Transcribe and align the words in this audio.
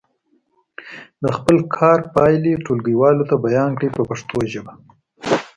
د 1.21 1.23
خپل 1.37 1.57
کار 1.75 1.99
پایلې 2.15 2.61
ټولګیوالو 2.65 3.27
ته 3.29 3.35
بیان 3.45 3.69
کړئ 3.77 3.89
په 3.97 4.03
پښتو 4.09 4.37
ژبه. 4.51 4.73